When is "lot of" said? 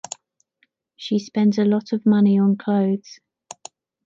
1.63-2.07